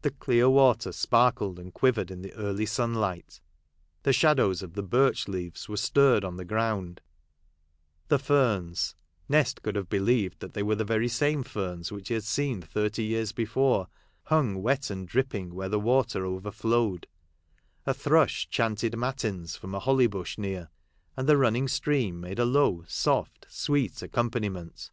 [0.00, 3.42] The clear water sparkled and quivered in the early sun light,
[4.02, 7.02] the shadows of the birch leaves were stirred on the ground;
[8.08, 8.94] the ferns—
[9.28, 12.62] Nest could have believed that they were the very same ferns which she had seen
[12.62, 13.88] thirty years before,
[14.22, 17.06] hung wet and dripping where the water over flowed—
[17.84, 20.70] a thrush chanted matins from a holly bush near—
[21.14, 24.90] and the running stream made a low, soft, sweet accompaniment.